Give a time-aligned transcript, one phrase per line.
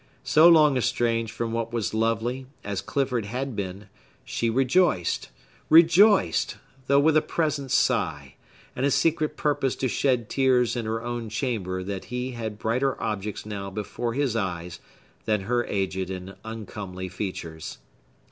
[0.23, 3.87] So long estranged from what was lovely as Clifford had been,
[4.25, 8.33] she rejoiced—rejoiced, though with a present sigh,
[8.75, 12.99] and a secret purpose to shed tears in her own chamber that he had brighter
[12.99, 14.79] objects now before his eyes
[15.25, 17.77] than her aged and uncomely features.